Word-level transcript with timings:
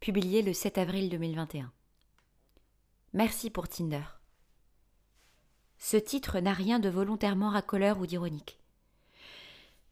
publié 0.00 0.40
le 0.40 0.54
7 0.54 0.78
avril 0.78 1.10
2021. 1.10 1.70
Merci 3.12 3.50
pour 3.50 3.68
Tinder. 3.68 4.00
Ce 5.78 5.98
titre 5.98 6.40
n'a 6.40 6.54
rien 6.54 6.78
de 6.78 6.88
volontairement 6.88 7.50
racoleur 7.50 8.00
ou 8.00 8.06
d'ironique. 8.06 8.58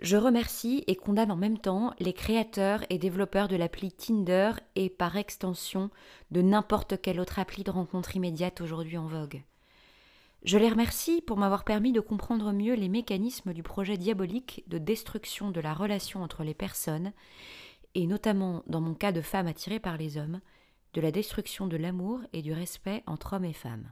Je 0.00 0.16
remercie 0.16 0.84
et 0.86 0.94
condamne 0.94 1.32
en 1.32 1.36
même 1.36 1.58
temps 1.58 1.92
les 1.98 2.12
créateurs 2.12 2.84
et 2.88 2.98
développeurs 2.98 3.48
de 3.48 3.56
l'appli 3.56 3.90
Tinder 3.90 4.52
et 4.76 4.90
par 4.90 5.16
extension 5.16 5.90
de 6.30 6.40
n'importe 6.40 7.00
quelle 7.00 7.18
autre 7.18 7.40
appli 7.40 7.64
de 7.64 7.72
rencontre 7.72 8.14
immédiate 8.14 8.60
aujourd'hui 8.60 8.98
en 8.98 9.08
vogue. 9.08 9.42
Je 10.44 10.56
les 10.56 10.68
remercie 10.68 11.20
pour 11.20 11.36
m'avoir 11.36 11.64
permis 11.64 11.90
de 11.90 12.00
comprendre 12.00 12.52
mieux 12.52 12.74
les 12.74 12.88
mécanismes 12.88 13.52
du 13.52 13.64
projet 13.64 13.96
diabolique 13.96 14.62
de 14.68 14.78
destruction 14.78 15.50
de 15.50 15.60
la 15.60 15.74
relation 15.74 16.22
entre 16.22 16.44
les 16.44 16.54
personnes, 16.54 17.12
et 17.96 18.06
notamment 18.06 18.62
dans 18.66 18.82
mon 18.82 18.92
cas 18.92 19.10
de 19.10 19.22
femme 19.22 19.46
attirée 19.46 19.80
par 19.80 19.96
les 19.96 20.18
hommes, 20.18 20.40
de 20.92 21.00
la 21.00 21.10
destruction 21.10 21.66
de 21.66 21.78
l'amour 21.78 22.20
et 22.34 22.42
du 22.42 22.52
respect 22.52 23.02
entre 23.06 23.32
hommes 23.32 23.46
et 23.46 23.54
femmes. 23.54 23.90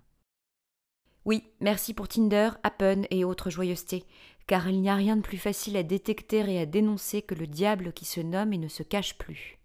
Oui, 1.25 1.43
merci 1.61 1.95
pour 1.95 2.07
Tinder, 2.07 2.51
Appen 2.63 3.07
et 3.11 3.25
autres 3.25 3.49
joyeusetés, 3.49 4.05
car 4.47 4.69
il 4.69 4.83
n'y 4.83 4.91
a 4.91 4.95
rien 4.95 5.17
de 5.17 5.23
plus 5.23 5.39
facile 5.39 5.79
à 5.79 5.83
détecter 5.83 6.41
et 6.53 6.61
à 6.61 6.67
dénoncer 6.67 7.23
que 7.23 7.35
le 7.35 7.47
diable 7.47 7.95
qui 7.95 8.05
se 8.05 8.21
nomme 8.21 8.53
et 8.53 8.59
ne 8.59 8.69
se 8.69 8.83
cache 8.83 9.17
plus. 9.17 9.59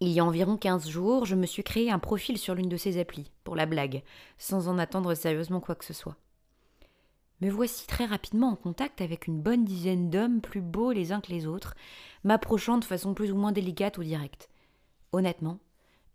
Il 0.00 0.10
y 0.10 0.20
a 0.20 0.24
environ 0.26 0.58
quinze 0.58 0.90
jours, 0.90 1.24
je 1.24 1.36
me 1.36 1.46
suis 1.46 1.64
créé 1.64 1.90
un 1.90 1.98
profil 1.98 2.36
sur 2.36 2.54
l'une 2.54 2.68
de 2.68 2.76
ces 2.76 3.00
applis, 3.00 3.32
pour 3.44 3.56
la 3.56 3.64
blague, 3.64 4.02
sans 4.36 4.68
en 4.68 4.78
attendre 4.78 5.14
sérieusement 5.14 5.60
quoi 5.60 5.74
que 5.74 5.86
ce 5.86 5.94
soit. 5.94 6.16
Me 7.40 7.50
voici 7.50 7.86
très 7.86 8.04
rapidement 8.04 8.50
en 8.50 8.56
contact 8.56 9.00
avec 9.00 9.26
une 9.26 9.40
bonne 9.40 9.64
dizaine 9.64 10.10
d'hommes 10.10 10.40
plus 10.40 10.60
beaux 10.60 10.92
les 10.92 11.12
uns 11.12 11.20
que 11.20 11.30
les 11.30 11.46
autres, 11.46 11.74
m'approchant 12.24 12.78
de 12.78 12.84
façon 12.84 13.14
plus 13.14 13.30
ou 13.30 13.36
moins 13.36 13.52
délicate 13.52 13.98
ou 13.98 14.02
directe. 14.02 14.48
Honnêtement, 15.12 15.60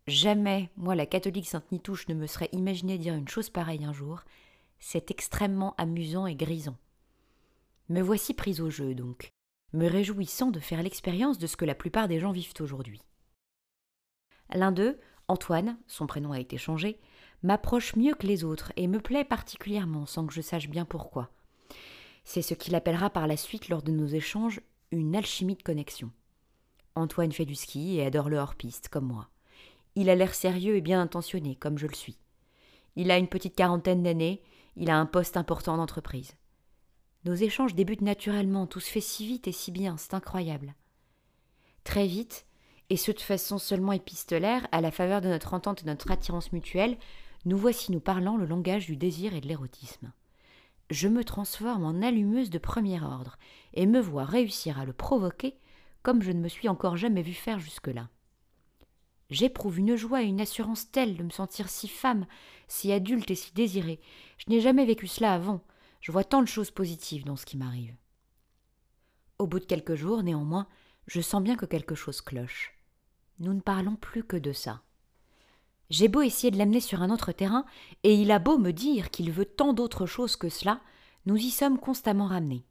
Jamais, 0.08 0.70
moi 0.76 0.96
la 0.96 1.06
catholique 1.06 1.48
Sainte 1.48 1.72
Nitouche, 1.72 2.10
ne 2.10 2.14
me 2.14 2.28
serait 2.28 2.50
imaginé 2.52 2.98
dire 2.98 3.14
une 3.14 3.30
chose 3.30 3.50
pareille 3.50 3.86
un 3.86 3.94
jour. 3.94 4.24
C'est 4.80 5.12
extrêmement 5.12 5.76
amusant 5.78 6.28
et 6.28 6.36
grisant. 6.36 6.78
Me 7.88 8.02
voici 8.02 8.34
prise 8.34 8.60
au 8.60 8.70
jeu, 8.70 8.96
donc, 8.96 9.30
me 9.72 9.88
réjouissant 9.88 10.52
de 10.52 10.60
faire 10.60 10.84
l'expérience 10.84 11.38
de 11.38 11.48
ce 11.48 11.56
que 11.56 11.66
la 11.66 11.76
plupart 11.76 12.10
des 12.10 12.20
gens 12.20 12.32
vivent 12.32 12.54
aujourd'hui. 12.60 13.02
L'un 14.54 14.74
d'eux, 14.74 15.00
Antoine, 15.30 15.78
son 15.88 16.06
prénom 16.06 16.34
a 16.34 16.40
été 16.40 16.58
changé, 16.58 17.00
m'approche 17.44 17.96
mieux 17.96 18.16
que 18.16 18.26
les 18.26 18.44
autres 18.44 18.72
et 18.78 18.88
me 18.88 19.00
plaît 19.00 19.26
particulièrement 19.26 20.06
sans 20.06 20.26
que 20.26 20.34
je 20.34 20.42
sache 20.42 20.70
bien 20.70 20.86
pourquoi. 20.86 21.30
C'est 22.24 22.42
ce 22.42 22.54
qu'il 22.54 22.76
appellera 22.76 23.10
par 23.10 23.28
la 23.28 23.38
suite 23.38 23.70
lors 23.70 23.84
de 23.84 23.92
nos 23.92 24.08
échanges 24.08 24.62
une 24.92 25.16
alchimie 25.16 25.56
de 25.56 25.64
connexion. 25.64 26.12
Antoine 26.96 27.32
fait 27.32 27.46
du 27.46 27.56
ski 27.56 27.98
et 27.98 28.06
adore 28.06 28.30
le 28.30 28.38
hors-piste, 28.38 28.88
comme 28.90 29.08
moi. 29.08 29.30
Il 29.96 30.10
a 30.10 30.16
l'air 30.16 30.34
sérieux 30.34 30.76
et 30.76 30.82
bien 30.82 31.02
intentionné, 31.02 31.56
comme 31.56 31.78
je 31.78 31.88
le 31.88 31.96
suis. 31.96 32.18
Il 32.96 33.12
a 33.12 33.18
une 33.18 33.28
petite 33.28 33.56
quarantaine 33.56 34.04
d'années, 34.04 34.42
il 34.76 34.90
a 34.90 34.98
un 34.98 35.06
poste 35.06 35.38
important 35.38 35.78
d'entreprise. 35.78 36.36
Nos 37.26 37.34
échanges 37.34 37.76
débutent 37.76 38.02
naturellement, 38.02 38.68
tout 38.68 38.80
se 38.80 38.90
fait 38.90 39.02
si 39.02 39.26
vite 39.26 39.48
et 39.48 39.52
si 39.52 39.72
bien, 39.72 39.98
c'est 39.98 40.14
incroyable. 40.14 40.76
Très 41.84 42.06
vite, 42.06 42.46
et 42.90 42.98
ce 42.98 43.12
de 43.12 43.20
façon 43.20 43.58
seulement 43.58 43.92
épistolaire, 43.92 44.68
à 44.72 44.82
la 44.82 44.92
faveur 44.92 45.22
de 45.22 45.30
notre 45.30 45.54
entente 45.54 45.82
et 45.82 45.86
de 45.86 45.90
notre 45.90 46.12
attirance 46.12 46.52
mutuelle, 46.52 46.98
nous 47.46 47.58
voici 47.58 47.92
nous 47.92 48.00
parlant 48.00 48.38
le 48.38 48.46
langage 48.46 48.86
du 48.86 48.96
désir 48.96 49.34
et 49.34 49.42
de 49.42 49.48
l'érotisme. 49.48 50.12
Je 50.90 51.08
me 51.08 51.24
transforme 51.24 51.86
en 51.86 52.02
allumeuse 52.02 52.50
de 52.50 52.58
premier 52.58 53.02
ordre, 53.02 53.38
et 53.74 53.86
me 53.86 54.00
vois 54.00 54.26
réussir 54.26 54.80
à 54.80 54.86
le 54.86 54.94
provoquer 54.94 55.58
comme 56.04 56.22
je 56.22 56.32
ne 56.32 56.40
me 56.40 56.50
suis 56.50 56.68
encore 56.68 56.98
jamais 56.98 57.22
vu 57.22 57.34
faire 57.34 57.60
jusque-là. 57.60 58.10
J'éprouve 59.30 59.80
une 59.80 59.96
joie 59.96 60.22
et 60.22 60.28
une 60.28 60.42
assurance 60.42 60.92
telle 60.92 61.18
de 61.18 61.24
me 61.24 61.30
sentir 61.30 61.70
si 61.70 61.88
femme, 61.88 62.28
si 62.68 62.92
adulte 62.92 63.32
et 63.32 63.36
si 63.36 63.54
désirée. 63.54 64.00
Je 64.38 64.46
n'ai 64.50 64.60
jamais 64.60 64.86
vécu 64.86 65.08
cela 65.08 65.34
avant. 65.34 65.62
Je 66.02 66.12
vois 66.12 66.26
tant 66.26 66.42
de 66.42 66.48
choses 66.48 66.72
positives 66.72 67.24
dans 67.24 67.38
ce 67.38 67.46
qui 67.46 67.58
m'arrive. 67.58 67.96
Au 69.40 69.48
bout 69.48 69.60
de 69.60 69.66
quelques 69.66 69.96
jours, 69.96 70.22
néanmoins, 70.22 70.68
je 71.08 71.22
sens 71.22 71.42
bien 71.42 71.56
que 71.56 71.66
quelque 71.66 71.96
chose 71.96 72.22
cloche. 72.22 72.76
Nous 73.40 73.54
ne 73.54 73.62
parlons 73.62 73.96
plus 73.96 74.24
que 74.24 74.38
de 74.38 74.52
ça. 74.52 74.84
J'ai 75.94 76.08
beau 76.08 76.24
essayer 76.24 76.50
de 76.50 76.58
l'amener 76.58 76.80
sur 76.80 77.04
un 77.04 77.12
autre 77.12 77.32
terrain, 77.34 77.66
et 78.02 78.16
il 78.16 78.32
a 78.32 78.40
beau 78.40 78.58
me 78.58 78.72
dire 78.72 79.12
qu'il 79.12 79.32
veut 79.32 79.46
tant 79.46 79.74
d'autres 79.74 80.08
choses 80.08 80.36
que 80.36 80.50
cela, 80.50 80.82
nous 81.28 81.38
y 81.38 81.52
sommes 81.52 81.78
constamment 81.78 82.26
ramenés. 82.26 82.66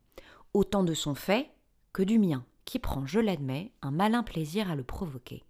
Autant 0.55 0.83
de 0.83 0.93
son 0.93 1.15
fait 1.15 1.49
que 1.93 2.03
du 2.03 2.19
mien, 2.19 2.45
qui 2.65 2.81
prend, 2.81 3.07
je 3.07 3.21
l'admets, 3.21 3.71
un 3.81 3.93
malin 3.93 4.25
plaisir 4.25 4.69
à 4.73 4.75
le 4.75 4.83
provoquer. 4.83 5.45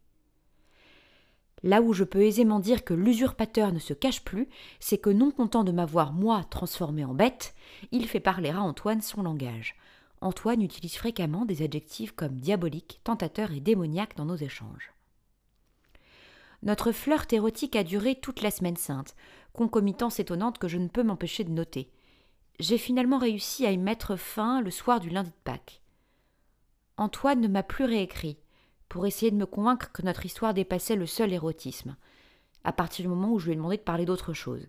Là 1.62 1.80
où 1.80 1.94
je 1.94 2.04
peux 2.04 2.20
aisément 2.20 2.60
dire 2.60 2.84
que 2.84 2.92
l'usurpateur 2.92 3.72
ne 3.72 3.78
se 3.78 3.94
cache 3.94 4.22
plus, 4.22 4.50
c'est 4.78 4.98
que 4.98 5.08
non 5.08 5.30
content 5.30 5.64
de 5.64 5.72
m'avoir, 5.72 6.12
moi, 6.12 6.44
transformé 6.50 7.06
en 7.06 7.14
bête, 7.14 7.54
il 7.90 8.06
fait 8.06 8.20
parler 8.20 8.50
à 8.50 8.60
Antoine 8.60 9.00
son 9.00 9.22
langage. 9.22 9.76
Antoine 10.20 10.60
utilise 10.60 10.96
fréquemment 10.96 11.46
des 11.46 11.62
adjectifs 11.62 12.12
comme 12.12 12.36
diabolique, 12.36 13.00
tentateur 13.02 13.50
et 13.50 13.60
démoniaque 13.60 14.14
dans 14.14 14.26
nos 14.26 14.36
échanges. 14.36 14.91
Notre 16.62 16.92
flirt 16.92 17.32
érotique 17.32 17.74
a 17.74 17.82
duré 17.82 18.14
toute 18.14 18.40
la 18.40 18.50
semaine 18.50 18.76
sainte, 18.76 19.16
concomitance 19.52 20.20
étonnante 20.20 20.58
que 20.58 20.68
je 20.68 20.78
ne 20.78 20.88
peux 20.88 21.02
m'empêcher 21.02 21.42
de 21.44 21.50
noter. 21.50 21.90
J'ai 22.60 22.78
finalement 22.78 23.18
réussi 23.18 23.66
à 23.66 23.72
y 23.72 23.78
mettre 23.78 24.16
fin 24.16 24.60
le 24.60 24.70
soir 24.70 25.00
du 25.00 25.10
lundi 25.10 25.30
de 25.30 25.36
Pâques. 25.44 25.82
Antoine 26.96 27.40
ne 27.40 27.48
m'a 27.48 27.62
plus 27.62 27.84
réécrit 27.84 28.38
pour 28.88 29.06
essayer 29.06 29.30
de 29.30 29.36
me 29.36 29.46
convaincre 29.46 29.90
que 29.90 30.02
notre 30.02 30.26
histoire 30.26 30.54
dépassait 30.54 30.96
le 30.96 31.06
seul 31.06 31.32
érotisme, 31.32 31.96
à 32.62 32.72
partir 32.72 33.04
du 33.04 33.08
moment 33.08 33.32
où 33.32 33.38
je 33.38 33.46
lui 33.46 33.52
ai 33.54 33.56
demandé 33.56 33.78
de 33.78 33.82
parler 33.82 34.04
d'autre 34.04 34.32
chose. 34.32 34.68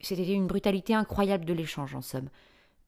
C'était 0.00 0.32
une 0.32 0.46
brutalité 0.46 0.94
incroyable 0.94 1.44
de 1.44 1.52
l'échange, 1.52 1.94
en 1.94 2.02
somme. 2.02 2.28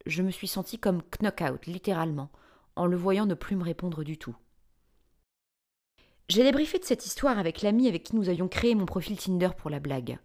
Je 0.07 0.23
me 0.23 0.31
suis 0.31 0.49
sentie 0.49 0.79
comme 0.79 1.03
knock-out, 1.21 1.67
littéralement, 1.67 2.31
en 2.77 2.87
le 2.87 2.97
voyant 2.97 3.27
ne 3.27 3.35
plus 3.35 3.57
me 3.57 3.65
répondre 3.65 4.05
du 4.05 4.19
tout. 4.19 4.37
J'ai 6.29 6.43
débriefé 6.43 6.79
de 6.79 6.85
cette 6.85 7.05
histoire 7.05 7.39
avec 7.39 7.61
l'amie 7.61 7.87
avec 7.87 8.05
qui 8.05 8.17
nous 8.17 8.31
avions 8.31 8.49
créé 8.49 8.75
mon 8.75 8.87
profil 8.87 9.19
Tinder 9.19 9.51
pour 9.59 9.69
la 9.69 9.79
blague. 9.79 10.19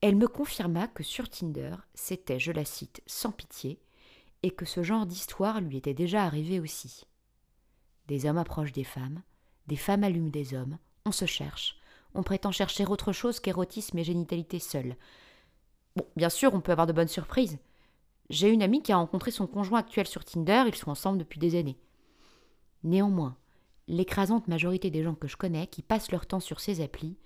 Elle 0.00 0.14
me 0.14 0.28
confirma 0.28 0.86
que 0.86 1.02
sur 1.02 1.28
Tinder, 1.28 1.74
c'était, 1.94 2.38
je 2.38 2.52
la 2.52 2.64
cite, 2.64 3.02
sans 3.06 3.32
pitié, 3.32 3.80
et 4.44 4.52
que 4.52 4.64
ce 4.64 4.84
genre 4.84 5.06
d'histoire 5.06 5.60
lui 5.60 5.76
était 5.76 5.94
déjà 5.94 6.22
arrivé 6.22 6.60
aussi. 6.60 7.04
Des 8.06 8.26
hommes 8.26 8.38
approchent 8.38 8.72
des 8.72 8.84
femmes, 8.84 9.22
des 9.66 9.76
femmes 9.76 10.04
allument 10.04 10.30
des 10.30 10.54
hommes, 10.54 10.78
on 11.04 11.10
se 11.10 11.24
cherche, 11.24 11.76
on 12.14 12.22
prétend 12.22 12.52
chercher 12.52 12.86
autre 12.86 13.12
chose 13.12 13.40
qu'érotisme 13.40 13.98
et 13.98 14.04
génitalité 14.04 14.60
seuls. 14.60 14.96
Bon, 15.96 16.06
bien 16.14 16.30
sûr, 16.30 16.54
on 16.54 16.60
peut 16.60 16.72
avoir 16.72 16.86
de 16.86 16.92
bonnes 16.92 17.08
surprises. 17.08 17.58
J'ai 18.30 18.50
une 18.50 18.62
amie 18.62 18.82
qui 18.82 18.92
a 18.92 18.96
rencontré 18.96 19.32
son 19.32 19.48
conjoint 19.48 19.80
actuel 19.80 20.06
sur 20.06 20.24
Tinder, 20.24 20.62
ils 20.68 20.76
sont 20.76 20.90
ensemble 20.90 21.18
depuis 21.18 21.40
des 21.40 21.58
années. 21.58 21.78
Néanmoins, 22.84 23.36
l'écrasante 23.88 24.48
majorité 24.48 24.90
des 24.90 25.02
gens 25.02 25.14
que 25.14 25.26
je 25.26 25.36
connais 25.36 25.66
qui 25.66 25.82
passent 25.82 26.12
leur 26.12 26.26
temps 26.26 26.40
sur 26.40 26.60
ces 26.60 26.80
applis 26.80 27.16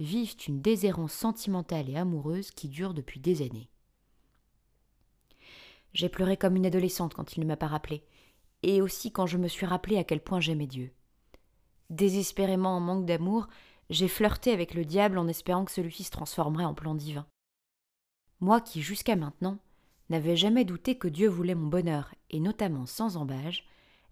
vivent 0.00 0.36
une 0.48 0.60
déshérence 0.60 1.12
sentimentale 1.12 1.88
et 1.88 1.96
amoureuse 1.96 2.50
qui 2.50 2.68
dure 2.68 2.94
depuis 2.94 3.20
des 3.20 3.42
années. 3.42 3.68
J'ai 5.92 6.08
pleuré 6.08 6.36
comme 6.36 6.56
une 6.56 6.66
adolescente 6.66 7.14
quand 7.14 7.36
il 7.36 7.40
ne 7.40 7.46
m'a 7.46 7.56
pas 7.56 7.68
rappelé, 7.68 8.04
et 8.62 8.82
aussi 8.82 9.12
quand 9.12 9.26
je 9.26 9.38
me 9.38 9.48
suis 9.48 9.66
rappelé 9.66 9.96
à 9.96 10.04
quel 10.04 10.20
point 10.20 10.40
j'aimais 10.40 10.66
Dieu. 10.66 10.92
Désespérément 11.88 12.76
en 12.76 12.80
manque 12.80 13.06
d'amour, 13.06 13.46
j'ai 13.88 14.08
flirté 14.08 14.52
avec 14.52 14.74
le 14.74 14.84
diable 14.84 15.18
en 15.18 15.28
espérant 15.28 15.64
que 15.64 15.70
celui-ci 15.70 16.04
se 16.04 16.10
transformerait 16.10 16.64
en 16.64 16.74
plan 16.74 16.94
divin. 16.94 17.26
Moi 18.40 18.60
qui, 18.60 18.82
jusqu'à 18.82 19.16
maintenant, 19.16 19.58
n'avais 20.10 20.36
jamais 20.36 20.64
douté 20.64 20.98
que 20.98 21.08
Dieu 21.08 21.28
voulait 21.28 21.54
mon 21.54 21.68
bonheur, 21.68 22.14
et 22.30 22.40
notamment 22.40 22.86
sans 22.86 23.16
embâge, 23.16 23.64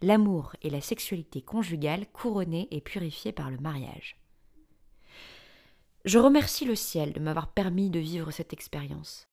l'amour 0.04 0.54
et 0.62 0.70
la 0.70 0.80
sexualité 0.80 1.42
conjugale 1.42 2.06
couronnée 2.12 2.68
et 2.70 2.80
purifiée 2.80 3.32
par 3.32 3.50
le 3.50 3.58
mariage. 3.58 4.16
Je 6.04 6.18
remercie 6.18 6.64
le 6.64 6.74
ciel 6.74 7.12
de 7.12 7.20
m'avoir 7.20 7.48
permis 7.48 7.90
de 7.90 7.98
vivre 7.98 8.30
cette 8.30 8.52
expérience. 8.52 9.26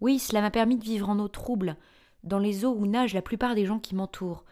Oui, 0.00 0.18
cela 0.18 0.40
m'a 0.40 0.50
permis 0.50 0.76
de 0.76 0.84
vivre 0.84 1.08
en 1.08 1.18
eau 1.18 1.28
trouble, 1.28 1.76
dans 2.24 2.38
les 2.38 2.64
eaux 2.64 2.74
où 2.74 2.86
nagent 2.86 3.14
la 3.14 3.22
plupart 3.22 3.54
des 3.54 3.66
gens 3.66 3.78
qui 3.78 3.94
m'entourent, 3.94 4.44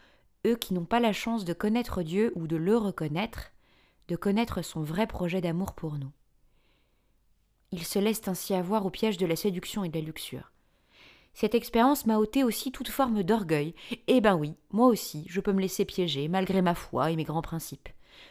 eux 0.46 0.56
qui 0.56 0.74
n'ont 0.74 0.84
pas 0.84 1.00
la 1.00 1.12
chance 1.12 1.44
de 1.44 1.52
connaître 1.52 2.02
Dieu 2.02 2.32
ou 2.36 2.46
de 2.46 2.56
le 2.56 2.76
reconnaître, 2.76 3.52
de 4.08 4.16
connaître 4.16 4.62
son 4.62 4.82
vrai 4.82 5.06
projet 5.06 5.40
d'amour 5.40 5.74
pour 5.74 5.98
nous. 5.98 6.12
Ils 7.72 7.84
se 7.84 7.98
laissent 7.98 8.28
ainsi 8.28 8.54
avoir 8.54 8.86
au 8.86 8.90
piège 8.90 9.16
de 9.16 9.26
la 9.26 9.36
séduction 9.36 9.84
et 9.84 9.88
de 9.88 9.98
la 9.98 10.04
luxure. 10.04 10.52
Cette 11.36 11.54
expérience 11.54 12.06
m'a 12.06 12.16
ôté 12.16 12.44
aussi 12.44 12.72
toute 12.72 12.88
forme 12.88 13.22
d'orgueil. 13.22 13.74
Eh 14.06 14.22
ben 14.22 14.36
oui, 14.36 14.54
moi 14.70 14.86
aussi, 14.86 15.26
je 15.28 15.42
peux 15.42 15.52
me 15.52 15.60
laisser 15.60 15.84
piéger, 15.84 16.28
malgré 16.28 16.62
ma 16.62 16.74
foi 16.74 17.10
et 17.10 17.16
mes 17.16 17.24
grands 17.24 17.42
principes. 17.42 17.90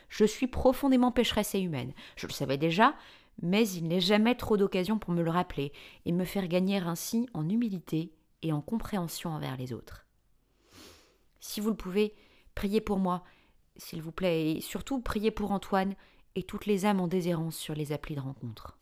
Je 0.09 0.25
suis 0.25 0.47
profondément 0.47 1.11
pécheresse 1.11 1.53
et 1.53 1.59
humaine. 1.59 1.93
Je 2.15 2.25
le 2.25 2.31
savais 2.31 2.57
déjà, 2.57 2.95
mais 3.43 3.69
il 3.69 3.87
n'est 3.87 3.99
jamais 3.99 4.33
trop 4.33 4.57
d'occasion 4.57 4.97
pour 4.97 5.13
me 5.13 5.21
le 5.21 5.29
rappeler 5.29 5.71
et 6.07 6.11
me 6.11 6.25
faire 6.25 6.47
gagner 6.47 6.77
ainsi 6.77 7.29
en 7.35 7.47
humilité 7.47 8.11
et 8.41 8.51
en 8.51 8.61
compréhension 8.61 9.29
envers 9.29 9.55
les 9.55 9.71
autres. 9.71 10.07
Si 11.39 11.61
vous 11.61 11.69
le 11.69 11.75
pouvez, 11.75 12.15
priez 12.55 12.81
pour 12.81 12.97
moi. 12.97 13.23
s'il 13.77 14.01
vous 14.01 14.11
plaît, 14.11 14.53
et 14.53 14.61
surtout 14.61 14.99
priez 14.99 15.29
pour 15.29 15.51
Antoine 15.51 15.93
et 16.33 16.41
toutes 16.41 16.65
les 16.65 16.87
âmes 16.87 17.01
en 17.01 17.07
déshérence 17.07 17.55
sur 17.55 17.75
les 17.75 17.91
applis 17.91 18.15
de 18.15 18.21
rencontre. 18.21 18.79